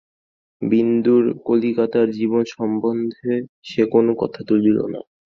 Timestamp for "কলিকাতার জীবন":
1.47-2.43